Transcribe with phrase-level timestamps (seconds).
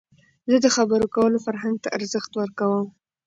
[0.49, 2.87] زه د خبرو کولو فرهنګ ته ارزښت ورکوم.